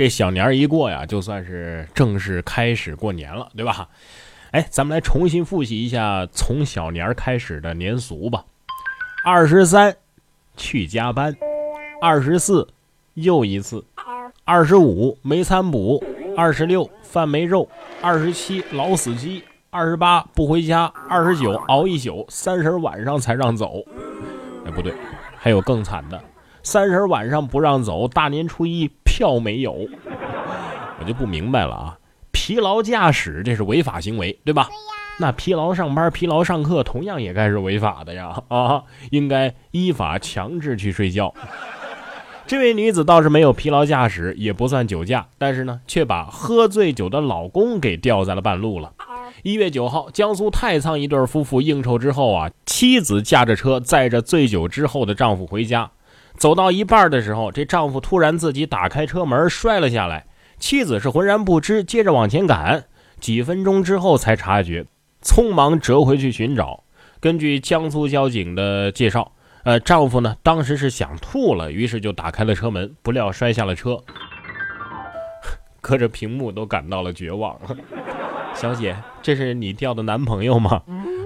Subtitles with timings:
[0.00, 3.86] 这小年儿一过呀，就算是正式开始过年了，对吧？
[4.50, 8.42] 哎，咱们来重新复习一下从小年开始的年俗吧。
[9.26, 9.94] 二十三，
[10.56, 11.34] 去加班；
[12.00, 12.66] 二十四，
[13.12, 13.84] 又一次；
[14.46, 16.02] 二十五，没餐补；
[16.34, 17.68] 二十六，饭没肉；
[18.00, 23.84] 二十七，老死鸡；二十八，不回家；二十九，熬一宿；三十晚上才让走。
[24.64, 24.94] 哎，不对，
[25.36, 26.18] 还有更惨的，
[26.62, 29.88] 三十晚上不让走，大年初一票没有。
[30.98, 31.98] 我就不明白了啊。
[32.32, 34.64] 疲劳驾驶这是违法行为，对吧？
[34.64, 34.74] 对。
[35.20, 38.42] 那疲劳上班、疲劳上课，同样也该是违法的呀！
[38.48, 41.34] 啊，应该依法强制去睡觉。
[42.46, 48.92] 这位女子倒是没有疲劳驾驶，也不算酒驾，但是呢，却把喝醉酒的老公给吊在了半路了。
[49.42, 55.90] 一月九号，江苏太仓一对夫妇应酬之后啊，妻子驾着车载着醉酒之后的丈夫回家，
[56.40, 60.24] 走到一半的时候，这丈夫突然自己打开车门摔了下来。
[60.58, 62.86] 妻子是浑然不知，接着往前赶，
[63.20, 64.86] 几分钟之后才察觉，
[65.22, 66.82] 匆忙折回去寻找。
[67.20, 69.32] 根据江苏交警的介绍，
[69.64, 73.98] 呃，丈夫呢当时是想吐了，于是就打开了车门，不料摔下了车。
[75.82, 77.58] 隔着屏幕都感到了绝望。
[78.54, 80.82] 小姐，这是你掉的男朋友吗？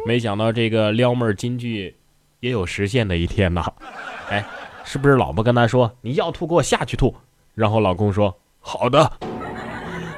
[0.09, 1.95] 没想到这个撩妹金句
[2.41, 3.65] 也有实现的一天呐。
[4.29, 4.45] 哎，
[4.85, 7.15] 是不是老婆跟他说你要吐给我下去吐？
[7.55, 8.37] 然后老公说。
[8.67, 9.13] 好的，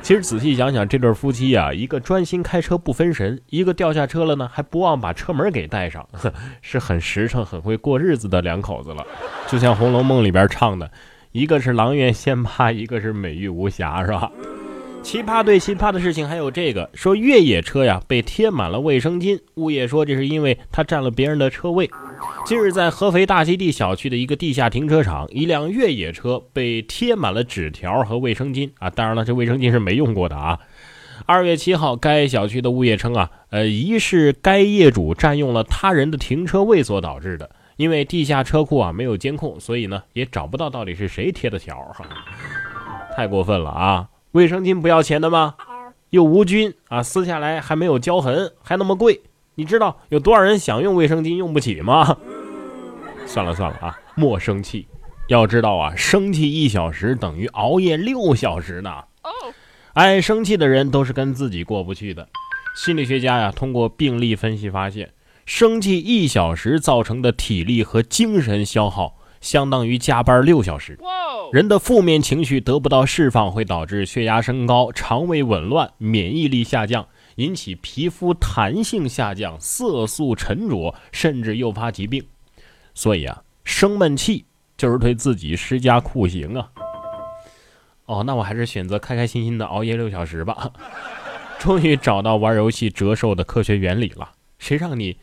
[0.02, 6.08] 其实仔细想想，这对夫妻呀，一个专心开车不分神，一个掉下车了呢，还不忘把车门给带上，
[6.62, 9.04] 是很实诚、很会过日子的两口子了。
[9.48, 10.88] 就像《红楼梦》里边唱的，
[11.32, 14.30] 一个是阆苑仙葩，一个是美玉无瑕，是吧？
[15.02, 21.90] 奇葩对奇葩的事情还有这个，说越野车呀被贴满了卫生巾，物业说这是因为他占了别人的车位。
[22.44, 28.88] 近日，在合肥大基地小区的一个地下停车场，一辆越野车被贴满了纸条和卫生巾啊！
[28.88, 30.58] 当然了，这卫生巾是没用过的啊。
[31.24, 37.50] 二月七号，该小区的物业称啊，呃，疑是该业主占用了他人的停车位所导致的。
[37.76, 42.06] 因为地下车库啊没有监控，所以呢也找不到到底是谁贴的条哈。
[43.14, 44.08] 太过分了啊！
[44.32, 45.56] 卫生巾不要钱的吗？
[46.10, 49.20] 又无菌啊，撕下来还没有胶痕，还那么贵。
[49.58, 52.18] 你知道有多少人想用卫生巾用不起吗？
[53.26, 54.86] 算了算了啊，莫生气。
[55.28, 59.04] 要知道啊，生气一小时等于熬夜六小时呢。
[59.94, 62.28] 爱生气的人都是跟自己过不去的。
[62.76, 65.10] 心理学家呀，通过病例分析发现，
[65.46, 70.98] 生气一小时造成的体力和精神消耗，相当于加班六小时。
[71.50, 77.06] 人的负面情绪得不到释放，会导致血压升高、肠胃紊乱、免疫力下降，
[77.36, 82.22] 引起皮肤弹性下降、色素沉着，甚至诱发疾病。
[82.94, 84.44] 所以啊，生闷气
[84.76, 86.68] 就是对自己施加酷刑啊！
[88.06, 90.70] 哦，那我还是选择开开心心的熬夜六小时吧。
[91.58, 94.30] 终于找到玩游戏折寿的科学原理了。
[94.58, 95.16] 谁让你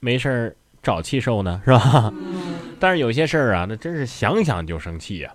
[0.00, 1.60] 没事儿找气受呢？
[1.64, 2.12] 是吧？
[2.78, 5.34] 但是有些事儿啊，那真是想想就生气呀。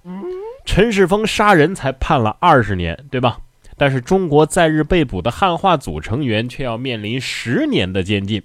[0.66, 3.40] 陈世峰杀人才判了二十年，对吧？
[3.82, 8.40] 但是中国在日被捕的汉化组成员却要面临十年的监禁。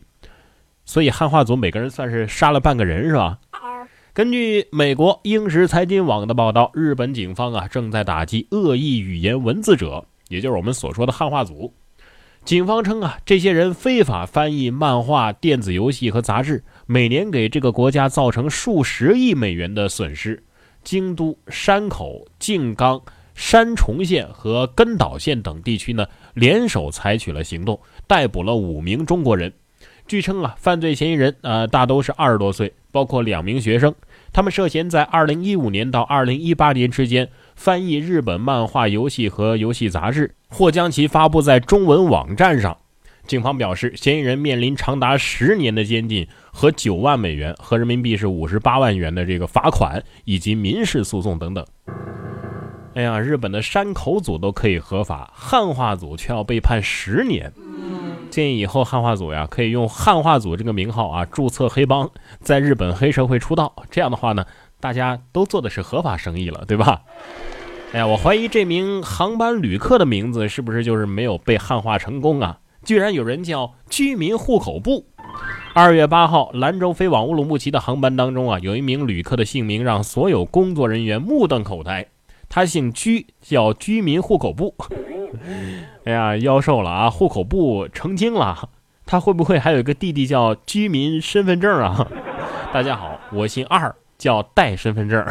[0.86, 3.38] 所以汉化组每个人算是杀了半个人，是吧？
[4.14, 11.74] 根据美国英时财经网的报道，日本警方啊正在打击恶意语言文字者，也就是我们所说的汉化组。
[12.46, 20.42] 警方称啊，这些人非法翻译漫画、电子游戏和杂志，每年给这个国家造成数十亿美元的损失。
[20.82, 23.02] 京都、山口、静冈、
[23.36, 29.52] 山重县和根岛县等地区呢，联手采取了行动，逮捕了五名中国人。
[30.08, 33.94] 据称啊，犯罪嫌疑人呃大都是二十多岁，包括两名学生。
[34.32, 42.76] 他们涉嫌在二零一五年到二零一八年之间翻译日本漫画、游戏和游戏杂志，或将其发布在中文网站上。
[43.26, 51.66] 警方表示，嫌疑人面临长达十年的监禁和九万美元和人民币是五十八万元的这个罚款，以及民事诉讼等等。
[52.96, 57.52] 哎呀，日本的山口组都可以合法，汉化组却要被判十年。
[58.30, 62.10] 建议以后汉化组呀，可以用汉化组这个名号啊，注册黑帮，
[62.40, 63.74] 在日本黑社会出道。
[63.90, 64.46] 这样的话呢，
[64.80, 67.02] 大家都做的是合法生意了，对吧？
[67.92, 72.60] 哎呀，我怀疑这名航班旅客的名字是不是就是没有被汉化成功啊？
[72.82, 75.04] 居然有人叫居民户口簿。
[75.74, 82.06] 二月八号，兰州飞往乌鲁木齐的航班当中啊，有一名旅客的姓名让所有工作人员目瞪口呆。
[82.48, 84.74] 他姓居，叫居民户口簿。
[86.04, 87.10] 哎呀，妖兽了啊！
[87.10, 88.70] 户口簿成精了，
[89.04, 92.06] 他会不会还有一个弟弟叫居民身份证啊？
[92.72, 95.22] 大家好，我姓二，叫带身份证。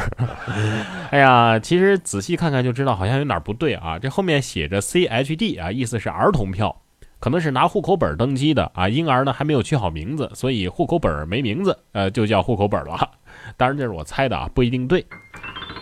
[1.09, 3.97] 哎呀，其实仔细看看就知道，好像有哪不对啊。
[3.97, 6.81] 这后面写着 CHD 啊，意思是儿童票，
[7.19, 8.88] 可能是拿户口本登记的啊。
[8.88, 13.09] 婴儿呢还没有取好名字，所以户口本没名字，呃，就叫户口本了。
[13.57, 15.06] 当然这是我猜的啊，不一定对。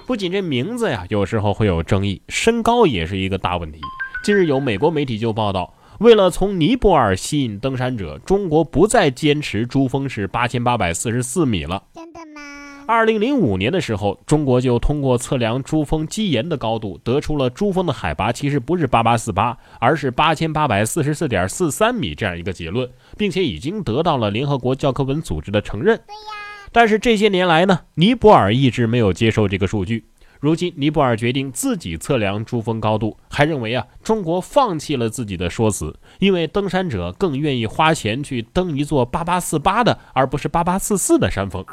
[0.05, 3.79] 不仅这名字呀，有时候会有争议，身高也是一个大问题。
[4.23, 11.83] 近日有美国媒体就报道，为了从尼泊尔吸引登山者，中国不再坚持珠峰是八千八百四十四米了。
[11.93, 12.41] 真的吗？
[12.85, 25.97] 二零零五年的时候，中国就通过测量珠峰基岩的高度，得出了珠峰的海拔其实不是八八四八，而是八千八百四十四点四三米这样一个结论，并且已经得到了联合国教科文组织的承认。
[26.05, 26.52] 对呀。
[26.73, 30.05] 但是这些年来呢，尼泊尔一直没有接受这个数据。
[30.39, 41.63] 如今，尼泊尔决定自己测量珠峰高度，还认为啊，中国放弃了自己的说辞，因为登山者更愿意花钱去登一座八八四八的，而不是八八四四的山峰。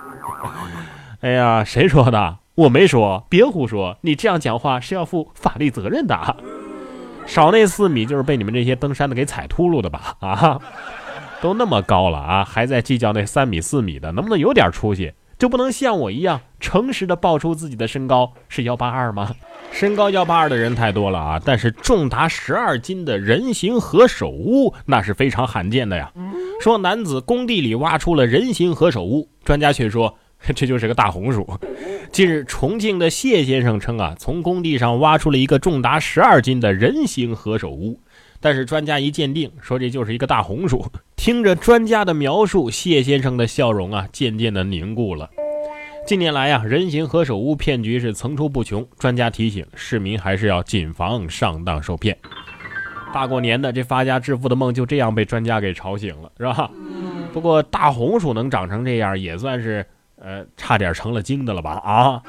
[1.22, 2.36] 哎呀，谁说的？
[2.54, 3.96] 我没说，别胡说！
[4.02, 6.36] 你这样讲话是要负法律责任的。
[7.26, 10.16] 少那四米就是被你们这些登山的给踩秃噜的吧？
[10.20, 10.60] 啊！
[11.40, 15.12] 都那么高了啊，还在计较那三米四米的，能不能有点出息？
[15.38, 19.34] 就不能像我一样诚实的报出自己的身高是幺八二吗？
[19.72, 26.12] 身高幺八二的人太多了啊，但是重达十二斤的人形何首乌那是非常罕见的呀。
[26.60, 30.14] 说男子工地里挖出了人形何首乌，专家却说
[30.54, 31.48] 这就是个大红薯。
[32.12, 37.98] 近日，重庆的谢先生称啊，从工地上挖出了一个重达十二斤的人形何首乌。
[38.40, 40.84] 但是专家一鉴定，说这就是一个大红薯。
[41.14, 45.28] 听着专家的描述，谢先生的笑容啊，渐渐的凝固了。
[46.06, 48.86] 近年来呀，人形何首乌骗局是层出不穷。
[48.98, 52.16] 专家提醒市民，还是要谨防上当受骗。
[53.12, 56.70] 大过年的，这发家致富的梦就这样被专家给吵醒了，是吧？
[57.32, 59.86] 不过大红薯能长成这样，也算是
[60.16, 61.72] 呃，差点成了精的了吧？
[61.72, 62.22] 啊！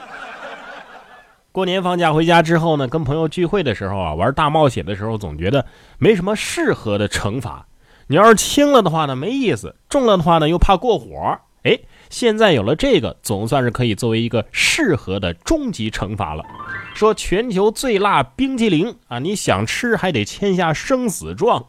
[1.53, 5.65] 过年放假回家之后呢，跟朋友聚会的时候啊，玩大冒险的时候，总觉得
[5.97, 7.67] 没什么适合的惩罚。
[8.07, 11.39] 你要是轻了的话呢，没意思；重了的话呢，又怕过火。
[11.63, 11.77] 哎，
[12.09, 16.43] 现在有了这个，总算是可以作为一个适合的终极惩罚了。
[16.93, 21.67] 说全球最辣冰淇淋啊，你想吃还得签下生死状。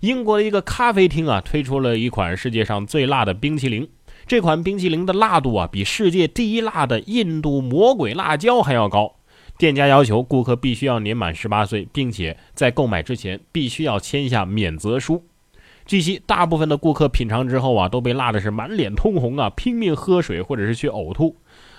[0.00, 3.88] 英国的一个咖啡厅啊，推出了一款世界上最辣的冰淇淋。
[4.28, 9.14] 这款冰淇淋的辣度啊，比世界第一辣的印度魔鬼辣椒还要高。
[9.56, 15.24] 店家要求顾客必须要年满十八岁，并且在购买之前必须要签下免责书。
[15.86, 21.36] 据悉，大部分的顾客品尝之后啊，都被辣的是满脸通红啊，拼命喝水或者是去呕吐。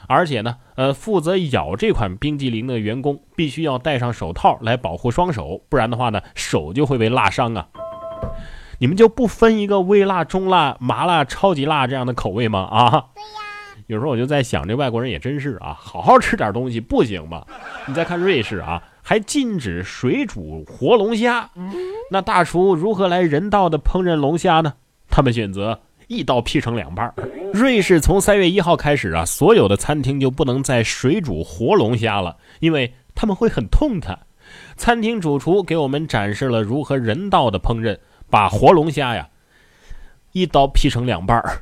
[0.07, 7.67] 而且呢，呃，负责咬这款冰激凌的员工必须要戴上手套来保护双手，不然的话呢，手就会被辣伤啊。
[8.79, 12.61] 你们就不分一个微辣、中辣、麻辣、超级辣这样的口味吗？
[12.61, 13.29] 啊，对呀。
[13.87, 17.45] 有时候我就在想，这外国人也真是啊，好好吃点东西不行吗？
[17.87, 21.49] 你再看瑞士啊，还禁止水煮活龙虾。
[22.11, 24.73] 那大厨如何来人道的烹饪龙虾呢？
[25.09, 27.11] 他们选择一刀劈成两半。
[27.51, 34.19] 瑞士从三月一号开始啊，所有的餐厅就不能再水煮活龙虾了，因为他们会很痛的。
[34.77, 37.97] 餐厅主厨给我们展示了如何人道的烹饪。
[38.29, 39.27] 把活龙虾呀，
[40.31, 41.61] 一刀劈成两半儿。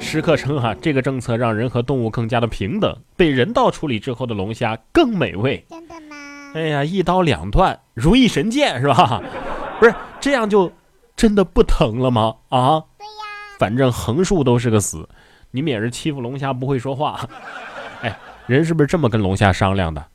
[0.00, 5.64] 食客称啊，这个政策让人和动物更加的平等，被人道处理之后的龙虾更美味。
[5.68, 6.16] 真的吗？
[6.54, 9.20] 哎呀，一刀两断，如意神剑是吧？
[9.78, 10.72] 不是这样就
[11.16, 12.36] 真的不疼了吗？
[12.48, 12.80] 啊？
[12.98, 13.24] 对呀。
[13.58, 15.08] 反正横竖都是个死。
[15.50, 17.20] 你们也是欺负龙虾不会说话。
[18.02, 20.06] 哎，人是不是这么跟龙虾商量的？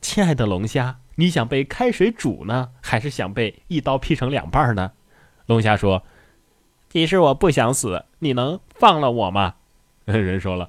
[0.00, 4.90] 亲爱的龙虾，你想被开水煮呢，还是想被一刀劈成两半呢？
[5.48, 6.02] 龙虾说
[6.92, 9.54] ：“其实我不想死，你能放了我吗？”
[10.04, 10.68] 人说了：“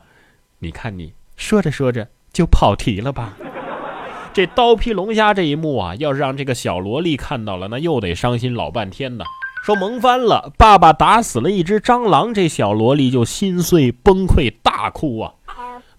[0.60, 3.38] 你看你说着说着就跑题了吧？
[4.34, 9.26] 这刀劈龙虾这一幕啊，要是让这个小萝莉看到了，那又得伤心老半天呢。
[9.66, 15.34] 说萌翻了，爸爸打死了一只蟑螂，这小萝莉就心碎崩溃大哭啊。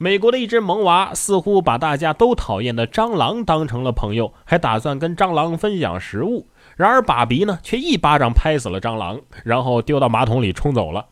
[0.02, 11.09] 美国的一只萌娃似乎把大家都讨厌的蟑螂当成了朋友，还打算跟蟑螂分享食物。”然而，爸比呢却一巴掌拍死了蟑螂，然后丢到马桶里冲走了。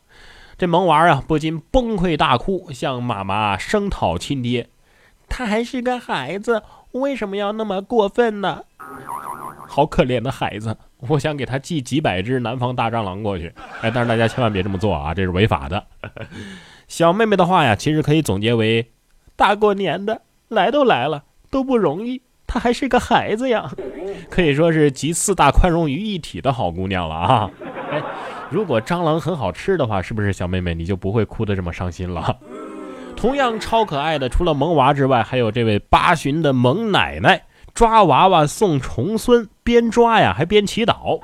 [0.56, 4.70] 这萌娃啊不禁崩溃大哭，向妈妈声讨亲爹
[5.28, 8.62] ：“他还是个孩子，为什么要那么过分呢？”
[9.68, 10.78] 好可怜的孩子，
[11.08, 13.52] 我想给他寄几百只南方大蟑螂过去。
[13.82, 15.84] 哎，但是大家千万别这么做啊，这是违法的。
[16.88, 18.90] 小妹妹的话呀，其实可以总结为：
[19.36, 22.22] 大过年的，来都来了，都不容易。
[22.46, 23.70] 她还是个孩子呀，
[24.30, 27.50] 可以说是集四大宽容于一体的好姑娘了啊！
[27.92, 28.02] 哎，
[28.50, 32.38] 如果蟑螂很好吃的话，是不是小妹妹你就不会哭得这么伤心了？
[33.14, 41.20] 同样超可爱的，除了萌娃之外，还有这位八旬的萌奶奶抓娃娃送重孙，边抓呀还边祈祷。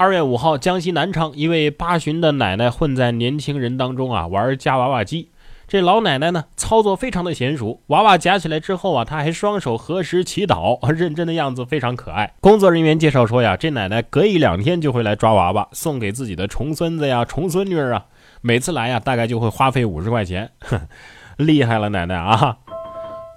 [0.00, 5.32] 二月五号，江西南昌一位八旬的奶奶混在年轻人当中啊玩夹娃娃机。
[5.66, 12.32] 这老奶奶呢操作非常的娴熟，娃娃夹起来之后啊，她还双手合十祈祷，认真的样子非常可爱。
[12.40, 18.04] 工作人员介绍说呀，这奶奶隔一两天就会来抓娃娃，送给自己的重孙子呀、重孙女啊。
[18.40, 20.52] 每次来呀，大概就会花费五十块钱。
[21.38, 22.58] 厉害了，奶奶啊，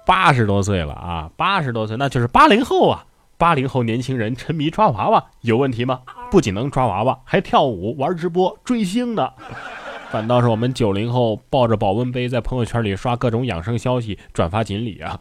[0.06, 3.04] 八十多岁了啊，八十多岁那就是八零后啊，
[3.42, 6.02] 八零后年轻人沉迷抓娃娃有问题吗？
[6.30, 9.30] 不仅能抓娃娃，还跳舞、玩直播、追星呢。
[10.12, 15.18] 反倒是我们九零后抱着保温杯在朋友圈里刷各种养生消息，转发锦鲤啊。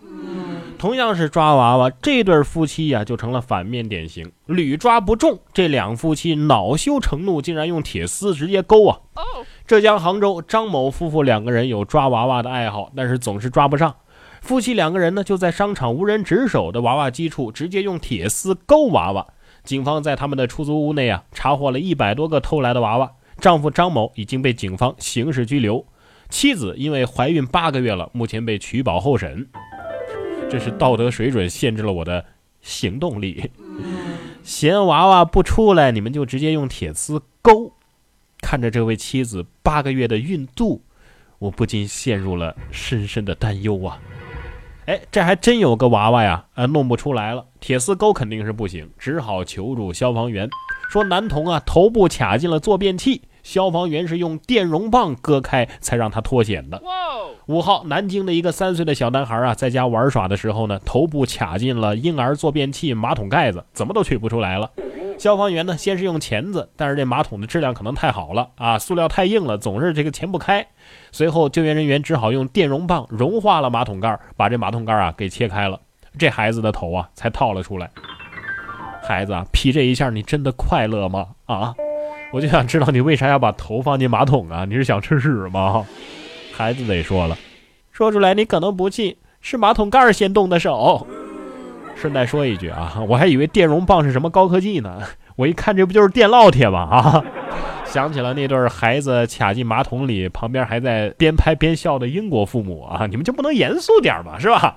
[0.78, 5.40] 同样是抓娃娃，这对夫妻呀就成了反面典型，屡抓不中。
[5.52, 9.00] 这两夫妻恼羞成怒，竟然用铁丝直接勾啊！
[9.66, 13.96] 浙江杭州张某夫妇两个人有抓娃娃的爱好，但是总是抓不上。
[14.42, 19.26] 夫妻两个人呢就在商场无人值守的娃娃机处直接用铁丝勾娃娃。
[19.64, 23.14] 警方在他们的出租屋内啊查获了一百多个偷来的娃娃。
[23.40, 25.86] 丈夫张某已经被警方刑事拘留，
[26.30, 29.48] 妻子因为怀孕八个月了，目前被取保候审。
[30.50, 32.26] 这是道德水准限制了我的
[32.62, 33.50] 行动力，
[34.44, 37.74] 嫌娃娃不出来，你们就直接用铁丝勾。
[38.42, 40.82] 看着这位妻子八个月的孕肚，
[41.40, 44.00] 我不禁陷入了深深的担忧啊！
[44.92, 50.50] 哎，这还真有个娃娃呀，啊，弄不出来了，铁丝钩肯定是不行，只好求助消防员，
[50.90, 53.22] 说男童啊头部卡进了坐便器。
[53.42, 56.80] 消防员是用电容棒割开，才让他脱险的。
[57.48, 64.70] 五号，南京的一个三岁的小男孩啊，在家玩耍的时候呢，头部卡进了婴儿坐便器马桶盖子，怎么都取不出来了。
[65.22, 70.66] 消防员呢，先是用钳子，但是这马桶的质量可能太好了啊，塑料太硬了，总是这个钳不开。
[71.12, 75.80] 随后，救援人员只好用电容棒融化了马桶盖，把这马桶盖啊给切开了，
[76.18, 77.92] 这孩子的头啊才套了出来。
[79.04, 81.28] 孩子啊，劈这一下，你真的快乐吗？
[81.46, 81.76] 啊？
[82.34, 84.66] 我就想知道你为啥要把头放进马桶啊？
[84.66, 85.86] 你是想吃屎吗？
[86.52, 87.38] 孩子得说了，
[87.92, 91.06] 说出来你可能不信，是马桶盖先动的手。
[92.02, 95.00] 顺带说一句啊，我还以为电容棒是什么高科技呢，
[95.36, 96.82] 我一看这不就是电烙铁吗？
[96.90, 97.24] 啊，
[97.86, 104.40] 想起了那对孩子卡进马桶里，旁边还在边拍边笑的英国父母啊，你们就不能严肃点吗？
[104.40, 104.76] 是吧？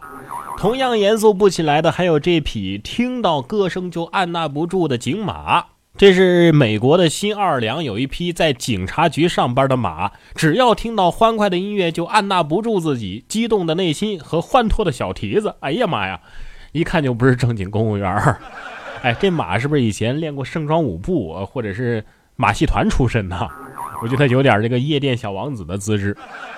[0.59, 5.65] 同样严肃不起来的还有这匹听到歌声就按捺不住的警马。
[5.97, 15.55] 这是美国的新奥尔良有一匹在警察局上班的马，只要听到欢快的音乐，就按捺不住自己激动的内心和欢脱的小蹄子。
[15.61, 16.21] 哎呀妈呀，
[16.75, 18.37] 一看就不是正经公务员儿。
[19.01, 22.05] 哎，这马是不是以前练过盛装舞步，或者是
[22.35, 23.49] 马戏团出身呢？
[24.03, 26.17] 我觉得有点这个夜店小王子的资质。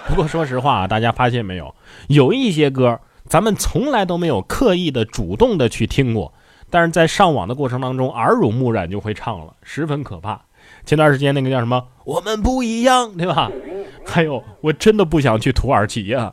[0.08, 1.74] 不过说实话啊，大家发现没有，
[2.08, 6.32] 有一些歌咱们从来都没有刻意的、主动的去听过。
[6.70, 10.40] 但是在上网的过程当中，耳濡目染就会唱了，十分可怕。
[10.86, 13.50] 前段时间那个叫什么“我们不一样”，对吧？
[14.06, 16.32] 还有，我真的不想去土耳其呀。